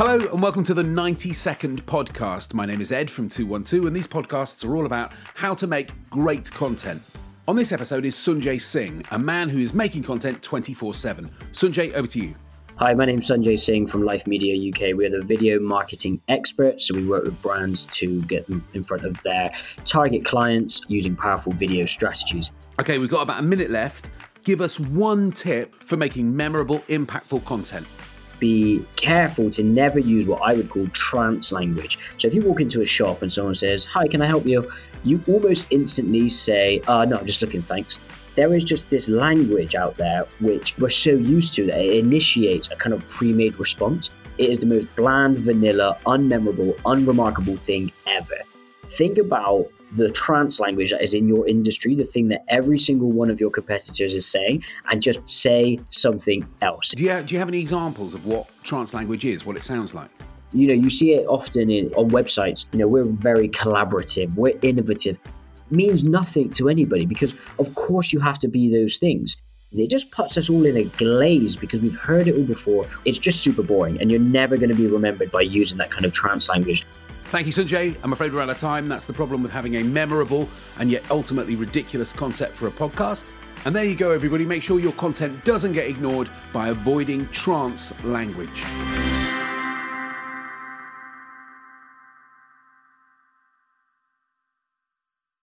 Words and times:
Hello 0.00 0.18
and 0.32 0.40
welcome 0.40 0.64
to 0.64 0.72
the 0.72 0.82
90 0.82 1.34
second 1.34 1.84
podcast. 1.84 2.54
My 2.54 2.64
name 2.64 2.80
is 2.80 2.90
Ed 2.90 3.10
from 3.10 3.28
212, 3.28 3.84
and 3.84 3.94
these 3.94 4.08
podcasts 4.08 4.64
are 4.64 4.74
all 4.74 4.86
about 4.86 5.12
how 5.34 5.54
to 5.54 5.66
make 5.66 5.90
great 6.08 6.50
content. 6.50 7.02
On 7.46 7.54
this 7.54 7.70
episode 7.70 8.06
is 8.06 8.14
Sunjay 8.14 8.58
Singh, 8.58 9.04
a 9.10 9.18
man 9.18 9.50
who 9.50 9.58
is 9.58 9.74
making 9.74 10.04
content 10.04 10.42
24 10.42 10.94
7. 10.94 11.30
Sunjay, 11.52 11.92
over 11.92 12.06
to 12.06 12.18
you. 12.18 12.34
Hi, 12.76 12.94
my 12.94 13.04
name 13.04 13.18
is 13.18 13.30
Sunjay 13.30 13.60
Singh 13.60 13.86
from 13.86 14.02
Life 14.02 14.26
Media 14.26 14.72
UK. 14.72 14.96
We're 14.96 15.10
the 15.10 15.22
video 15.22 15.60
marketing 15.60 16.22
experts, 16.28 16.88
so 16.88 16.94
we 16.94 17.04
work 17.04 17.24
with 17.24 17.42
brands 17.42 17.84
to 17.88 18.22
get 18.22 18.46
them 18.46 18.66
in 18.72 18.82
front 18.82 19.04
of 19.04 19.20
their 19.20 19.52
target 19.84 20.24
clients 20.24 20.80
using 20.88 21.14
powerful 21.14 21.52
video 21.52 21.84
strategies. 21.84 22.52
Okay, 22.80 22.96
we've 22.96 23.10
got 23.10 23.20
about 23.20 23.40
a 23.40 23.42
minute 23.42 23.68
left. 23.68 24.08
Give 24.44 24.62
us 24.62 24.80
one 24.80 25.30
tip 25.30 25.74
for 25.84 25.98
making 25.98 26.34
memorable, 26.34 26.78
impactful 26.88 27.44
content 27.44 27.86
be 28.40 28.84
careful 28.96 29.50
to 29.50 29.62
never 29.62 30.00
use 30.00 30.26
what 30.26 30.40
I 30.42 30.54
would 30.54 30.68
call 30.68 30.88
trance 30.88 31.52
language. 31.52 31.98
So 32.18 32.26
if 32.26 32.34
you 32.34 32.40
walk 32.42 32.60
into 32.60 32.80
a 32.80 32.86
shop 32.86 33.22
and 33.22 33.32
someone 33.32 33.54
says, 33.54 33.84
Hi, 33.84 34.08
can 34.08 34.22
I 34.22 34.26
help 34.26 34.46
you? 34.46 34.70
You 35.04 35.22
almost 35.28 35.68
instantly 35.70 36.28
say, 36.28 36.80
uh, 36.88 37.04
No, 37.04 37.18
I'm 37.18 37.26
just 37.26 37.42
looking, 37.42 37.62
thanks 37.62 37.98
there 38.36 38.54
is 38.54 38.64
just 38.64 38.88
this 38.90 39.08
language 39.08 39.74
out 39.74 39.96
there 39.96 40.24
which 40.38 40.76
we're 40.78 40.88
so 40.88 41.10
used 41.10 41.52
to 41.54 41.66
that 41.66 41.80
it 41.80 41.98
initiates 41.98 42.70
a 42.70 42.76
kind 42.76 42.94
of 42.94 43.06
pre-made 43.08 43.58
response. 43.58 44.10
It 44.38 44.50
is 44.50 44.60
the 44.60 44.66
most 44.66 44.86
bland, 44.96 45.38
vanilla, 45.38 45.98
unmemorable, 46.06 46.78
unremarkable 46.86 47.56
thing 47.56 47.92
ever. 48.06 48.38
Think 48.90 49.18
about 49.18 49.66
the 49.92 50.10
trance 50.10 50.60
language 50.60 50.90
that 50.90 51.02
is 51.02 51.14
in 51.14 51.28
your 51.28 51.48
industry, 51.48 51.94
the 51.94 52.04
thing 52.04 52.28
that 52.28 52.44
every 52.48 52.78
single 52.78 53.10
one 53.10 53.30
of 53.30 53.40
your 53.40 53.50
competitors 53.50 54.14
is 54.14 54.26
saying, 54.26 54.62
and 54.90 55.02
just 55.02 55.28
say 55.28 55.80
something 55.88 56.46
else. 56.62 56.90
Do 56.90 57.02
you, 57.02 57.22
do 57.22 57.34
you 57.34 57.38
have 57.38 57.48
any 57.48 57.60
examples 57.60 58.14
of 58.14 58.26
what 58.26 58.46
trance 58.62 58.94
language 58.94 59.24
is, 59.24 59.44
what 59.44 59.56
it 59.56 59.62
sounds 59.62 59.94
like? 59.94 60.10
You 60.52 60.68
know, 60.68 60.74
you 60.74 60.90
see 60.90 61.12
it 61.14 61.26
often 61.26 61.70
in, 61.70 61.92
on 61.94 62.10
websites. 62.10 62.66
You 62.72 62.80
know, 62.80 62.88
we're 62.88 63.04
very 63.04 63.48
collaborative, 63.48 64.34
we're 64.36 64.58
innovative 64.62 65.18
means 65.70 66.04
nothing 66.04 66.50
to 66.50 66.68
anybody 66.68 67.06
because, 67.06 67.34
of 67.58 67.74
course, 67.74 68.12
you 68.12 68.20
have 68.20 68.38
to 68.40 68.48
be 68.48 68.70
those 68.70 68.98
things. 68.98 69.36
It 69.72 69.88
just 69.88 70.10
puts 70.10 70.36
us 70.36 70.50
all 70.50 70.66
in 70.66 70.76
a 70.76 70.84
glaze 70.84 71.56
because 71.56 71.80
we've 71.80 71.94
heard 71.94 72.26
it 72.26 72.34
all 72.36 72.44
before. 72.44 72.88
It's 73.04 73.20
just 73.20 73.40
super 73.40 73.62
boring, 73.62 74.00
and 74.00 74.10
you're 74.10 74.18
never 74.18 74.56
going 74.56 74.70
to 74.70 74.76
be 74.76 74.88
remembered 74.88 75.30
by 75.30 75.42
using 75.42 75.78
that 75.78 75.92
kind 75.92 76.04
of 76.04 76.12
trance 76.12 76.48
language. 76.48 76.84
Thank 77.30 77.46
you, 77.46 77.52
Sunjay. 77.52 77.96
I'm 78.02 78.12
afraid 78.12 78.32
we're 78.32 78.40
out 78.40 78.50
of 78.50 78.58
time. 78.58 78.88
That's 78.88 79.06
the 79.06 79.12
problem 79.12 79.40
with 79.40 79.52
having 79.52 79.76
a 79.76 79.84
memorable 79.84 80.48
and 80.80 80.90
yet 80.90 81.08
ultimately 81.12 81.54
ridiculous 81.54 82.12
concept 82.12 82.56
for 82.56 82.66
a 82.66 82.72
podcast. 82.72 83.34
And 83.64 83.76
there 83.76 83.84
you 83.84 83.94
go, 83.94 84.10
everybody. 84.10 84.44
Make 84.44 84.64
sure 84.64 84.80
your 84.80 84.94
content 84.94 85.44
doesn't 85.44 85.74
get 85.74 85.86
ignored 85.86 86.28
by 86.52 86.70
avoiding 86.70 87.28
trance 87.28 87.92
language. 88.02 88.64